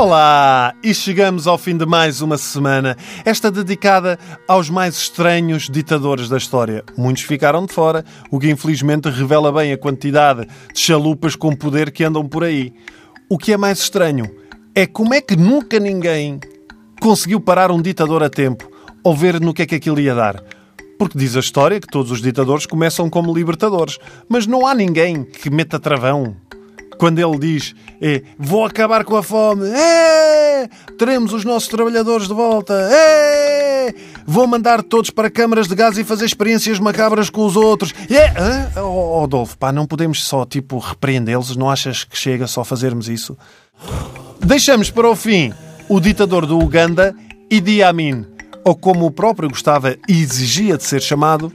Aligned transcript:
Olá! 0.00 0.76
E 0.80 0.94
chegamos 0.94 1.48
ao 1.48 1.58
fim 1.58 1.76
de 1.76 1.84
mais 1.84 2.22
uma 2.22 2.38
semana, 2.38 2.96
esta 3.24 3.50
dedicada 3.50 4.16
aos 4.46 4.70
mais 4.70 4.96
estranhos 4.96 5.68
ditadores 5.68 6.28
da 6.28 6.36
história. 6.36 6.84
Muitos 6.96 7.24
ficaram 7.24 7.66
de 7.66 7.72
fora, 7.72 8.04
o 8.30 8.38
que 8.38 8.48
infelizmente 8.48 9.10
revela 9.10 9.50
bem 9.50 9.72
a 9.72 9.76
quantidade 9.76 10.46
de 10.72 10.78
chalupas 10.78 11.34
com 11.34 11.52
poder 11.52 11.90
que 11.90 12.04
andam 12.04 12.28
por 12.28 12.44
aí. 12.44 12.72
O 13.28 13.36
que 13.36 13.52
é 13.52 13.56
mais 13.56 13.80
estranho 13.80 14.30
é 14.72 14.86
como 14.86 15.14
é 15.14 15.20
que 15.20 15.34
nunca 15.34 15.80
ninguém 15.80 16.38
conseguiu 17.00 17.40
parar 17.40 17.72
um 17.72 17.82
ditador 17.82 18.22
a 18.22 18.30
tempo 18.30 18.70
ou 19.02 19.16
ver 19.16 19.40
no 19.40 19.52
que 19.52 19.62
é 19.62 19.66
que 19.66 19.74
aquilo 19.74 19.98
ia 19.98 20.14
dar. 20.14 20.40
Porque 20.96 21.18
diz 21.18 21.34
a 21.34 21.40
história 21.40 21.80
que 21.80 21.88
todos 21.88 22.12
os 22.12 22.22
ditadores 22.22 22.66
começam 22.66 23.10
como 23.10 23.34
libertadores, 23.34 23.98
mas 24.28 24.46
não 24.46 24.64
há 24.64 24.76
ninguém 24.76 25.24
que 25.24 25.50
meta 25.50 25.80
travão 25.80 26.36
quando 26.98 27.18
ele 27.18 27.38
diz 27.38 27.74
é, 28.00 28.22
vou 28.38 28.64
acabar 28.64 29.04
com 29.04 29.16
a 29.16 29.22
fome, 29.22 29.68
é, 29.68 30.68
teremos 30.98 31.32
os 31.32 31.44
nossos 31.44 31.68
trabalhadores 31.68 32.28
de 32.28 32.34
volta, 32.34 32.74
é, 32.74 33.94
vou 34.26 34.46
mandar 34.46 34.82
todos 34.82 35.10
para 35.10 35.30
câmaras 35.30 35.68
de 35.68 35.74
gás 35.74 35.96
e 35.96 36.04
fazer 36.04 36.26
experiências 36.26 36.78
macabras 36.78 37.30
com 37.30 37.44
os 37.44 37.56
outros. 37.56 37.94
É, 38.10 38.80
oh, 38.80 39.24
Adolfo, 39.24 39.56
pá, 39.56 39.72
não 39.72 39.86
podemos 39.86 40.24
só 40.24 40.44
tipo 40.44 40.78
repreendê-los, 40.78 41.56
não 41.56 41.70
achas 41.70 42.04
que 42.04 42.16
chega 42.16 42.46
só 42.46 42.64
fazermos 42.64 43.08
isso? 43.08 43.36
Deixamos 44.40 44.90
para 44.90 45.08
o 45.08 45.16
fim 45.16 45.52
o 45.88 46.00
ditador 46.00 46.46
do 46.46 46.58
Uganda, 46.58 47.14
Idi 47.50 47.82
Amin, 47.82 48.26
ou 48.64 48.76
como 48.76 49.06
o 49.06 49.10
próprio 49.10 49.48
gostava 49.48 49.96
e 50.06 50.20
exigia 50.20 50.76
de 50.76 50.84
ser 50.84 51.00
chamado, 51.00 51.52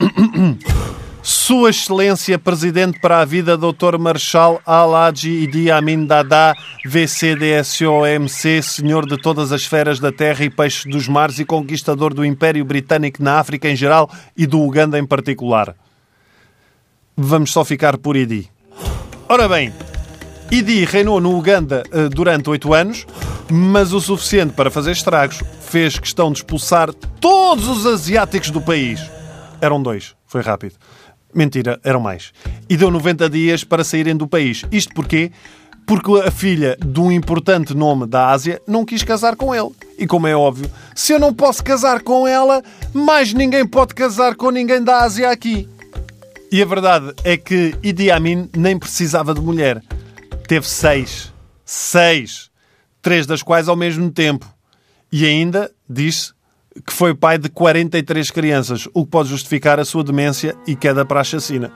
Sua 1.22 1.70
Excelência 1.70 2.36
Presidente 2.36 2.98
para 2.98 3.20
a 3.20 3.24
Vida 3.24 3.56
Dr. 3.56 3.96
Marshal 3.96 4.60
Al-Haji 4.66 5.30
Idi 5.44 5.70
Amin 5.70 6.04
Dada, 6.04 6.52
VCDSOMC, 6.84 8.60
Senhor 8.60 9.06
de 9.06 9.16
todas 9.16 9.52
as 9.52 9.60
esferas 9.60 10.00
da 10.00 10.10
terra 10.10 10.44
e 10.44 10.50
peixes 10.50 10.84
dos 10.84 11.06
mares 11.06 11.38
e 11.38 11.44
conquistador 11.44 12.12
do 12.12 12.24
Império 12.24 12.64
Britânico 12.64 13.22
na 13.22 13.38
África 13.38 13.68
em 13.68 13.76
geral 13.76 14.10
e 14.36 14.48
do 14.48 14.60
Uganda 14.60 14.98
em 14.98 15.06
particular. 15.06 15.76
Vamos 17.16 17.52
só 17.52 17.64
ficar 17.64 17.98
por 17.98 18.16
Idi. 18.16 18.50
Ora 19.28 19.48
bem, 19.48 19.72
Idi 20.50 20.84
reinou 20.84 21.20
no 21.20 21.38
Uganda 21.38 21.84
uh, 21.92 22.08
durante 22.08 22.50
oito 22.50 22.74
anos, 22.74 23.06
mas 23.48 23.92
o 23.92 24.00
suficiente 24.00 24.54
para 24.54 24.72
fazer 24.72 24.90
estragos. 24.90 25.40
Fez 25.60 26.00
questão 26.00 26.32
de 26.32 26.38
expulsar 26.38 26.92
todos 26.92 27.68
os 27.68 27.86
asiáticos 27.86 28.50
do 28.50 28.60
país. 28.60 29.00
Eram 29.60 29.80
dois, 29.80 30.16
foi 30.26 30.42
rápido. 30.42 30.74
Mentira, 31.34 31.80
eram 31.82 32.00
mais. 32.00 32.32
E 32.68 32.76
deu 32.76 32.90
90 32.90 33.28
dias 33.30 33.64
para 33.64 33.84
saírem 33.84 34.16
do 34.16 34.28
país. 34.28 34.64
Isto 34.70 34.94
porquê? 34.94 35.32
Porque 35.86 36.12
a 36.20 36.30
filha 36.30 36.76
de 36.84 37.00
um 37.00 37.10
importante 37.10 37.74
nome 37.74 38.06
da 38.06 38.28
Ásia 38.28 38.60
não 38.66 38.84
quis 38.84 39.02
casar 39.02 39.34
com 39.34 39.54
ele. 39.54 39.70
E 39.98 40.06
como 40.06 40.26
é 40.26 40.36
óbvio, 40.36 40.70
se 40.94 41.12
eu 41.12 41.18
não 41.18 41.34
posso 41.34 41.62
casar 41.64 42.02
com 42.02 42.26
ela, 42.26 42.62
mais 42.92 43.32
ninguém 43.32 43.66
pode 43.66 43.94
casar 43.94 44.36
com 44.36 44.50
ninguém 44.50 44.82
da 44.82 44.98
Ásia 45.02 45.30
aqui. 45.30 45.68
E 46.50 46.60
a 46.60 46.66
verdade 46.66 47.12
é 47.24 47.36
que 47.36 47.74
Idi 47.82 48.10
Amin 48.10 48.48
nem 48.56 48.78
precisava 48.78 49.32
de 49.34 49.40
mulher. 49.40 49.82
Teve 50.46 50.68
seis. 50.68 51.32
Seis! 51.64 52.50
Três 53.00 53.26
das 53.26 53.42
quais 53.42 53.68
ao 53.68 53.76
mesmo 53.76 54.10
tempo. 54.10 54.46
E 55.10 55.26
ainda, 55.26 55.70
diz 55.88 56.34
que 56.86 56.92
foi 56.92 57.14
pai 57.14 57.38
de 57.38 57.48
43 57.48 58.30
crianças, 58.30 58.88
o 58.94 59.04
que 59.04 59.10
pode 59.10 59.28
justificar 59.28 59.78
a 59.78 59.84
sua 59.84 60.02
demência 60.02 60.54
e 60.66 60.74
queda 60.74 61.04
para 61.04 61.20
a 61.20 61.24
chacina. 61.24 61.72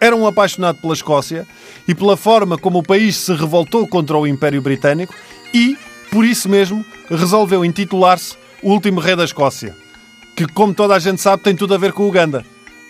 Era 0.00 0.14
um 0.14 0.26
apaixonado 0.26 0.80
pela 0.80 0.94
Escócia 0.94 1.46
e 1.86 1.94
pela 1.94 2.16
forma 2.16 2.56
como 2.56 2.78
o 2.78 2.82
país 2.82 3.16
se 3.16 3.32
revoltou 3.34 3.86
contra 3.86 4.16
o 4.16 4.26
Império 4.26 4.62
Britânico 4.62 5.14
e, 5.52 5.76
por 6.10 6.24
isso 6.24 6.48
mesmo, 6.48 6.84
resolveu 7.10 7.64
intitular-se 7.64 8.36
o 8.62 8.70
último 8.70 9.00
rei 9.00 9.16
da 9.16 9.24
Escócia, 9.24 9.74
que, 10.36 10.46
como 10.46 10.74
toda 10.74 10.94
a 10.94 10.98
gente 10.98 11.20
sabe, 11.20 11.42
tem 11.42 11.56
tudo 11.56 11.74
a 11.74 11.78
ver 11.78 11.92
com 11.92 12.06
Uganda. 12.06 12.44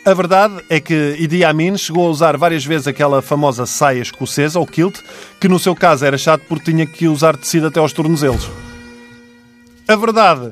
A 0.04 0.15
verdade 0.15 0.62
é 0.71 0.81
que 0.81 1.16
Idi 1.19 1.44
Amin 1.44 1.77
chegou 1.77 2.06
a 2.06 2.10
usar 2.10 2.37
várias 2.37 2.65
vezes 2.65 2.87
aquela 2.87 3.21
famosa 3.21 3.66
saia 3.66 4.00
escocesa, 4.00 4.59
ou 4.59 4.66
kilt, 4.66 5.00
que 5.41 5.48
no 5.48 5.59
seu 5.59 5.75
caso 5.75 6.04
era 6.04 6.16
chato 6.16 6.43
porque 6.48 6.71
tinha 6.71 6.87
que 6.87 7.09
usar 7.09 7.37
tecido 7.37 7.66
até 7.66 7.81
aos 7.81 7.93
tornozelos. 7.93 8.50
A 9.87 9.97
verdade 9.97 10.50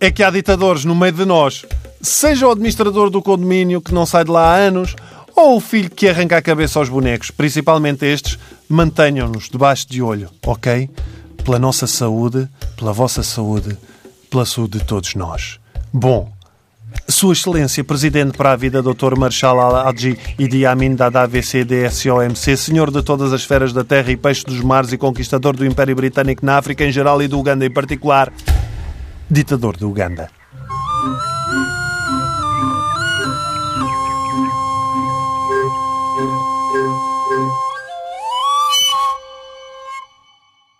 é 0.00 0.10
que 0.10 0.22
há 0.22 0.30
ditadores 0.30 0.84
no 0.84 0.94
meio 0.94 1.12
de 1.12 1.24
nós, 1.24 1.64
seja 2.00 2.46
o 2.46 2.50
administrador 2.50 3.10
do 3.10 3.22
condomínio 3.22 3.80
que 3.80 3.94
não 3.94 4.06
sai 4.06 4.24
de 4.24 4.30
lá 4.30 4.54
há 4.54 4.56
anos, 4.56 4.94
ou 5.34 5.56
o 5.56 5.60
filho 5.60 5.90
que 5.90 6.08
arranca 6.08 6.36
a 6.36 6.42
cabeça 6.42 6.78
aos 6.78 6.88
bonecos, 6.88 7.30
principalmente 7.30 8.06
estes, 8.06 8.38
mantenham-nos 8.68 9.48
debaixo 9.48 9.88
de 9.88 10.02
olho, 10.02 10.30
ok? 10.44 10.88
Pela 11.44 11.58
nossa 11.58 11.86
saúde, 11.86 12.48
pela 12.76 12.92
vossa 12.92 13.22
saúde, 13.22 13.76
pela 14.30 14.46
saúde 14.46 14.78
de 14.78 14.84
todos 14.84 15.14
nós. 15.14 15.60
Bom, 15.92 16.32
Sua 17.06 17.32
Excelência 17.32 17.84
Presidente 17.84 18.36
para 18.36 18.52
a 18.52 18.56
Vida, 18.56 18.82
Dr. 18.82 19.16
Marshal 19.16 19.60
Al-Haji 19.60 20.18
Idi 20.38 20.66
Amin 20.66 20.94
Dada 20.94 21.26
VC 21.26 21.64
DSOMC, 21.64 22.56
Senhor 22.56 22.90
de 22.90 23.02
todas 23.02 23.32
as 23.32 23.42
esferas 23.42 23.72
da 23.72 23.84
terra 23.84 24.10
e 24.10 24.16
peixe 24.16 24.44
dos 24.44 24.60
mares 24.60 24.92
e 24.92 24.98
conquistador 24.98 25.54
do 25.54 25.66
Império 25.66 25.94
Britânico 25.94 26.44
na 26.44 26.56
África 26.56 26.84
em 26.84 26.90
geral 26.90 27.22
e 27.22 27.28
do 27.28 27.38
Uganda 27.38 27.64
em 27.64 27.70
particular, 27.70 28.32
ditador 29.28 29.76
de 29.76 29.84
Uganda. 29.84 30.30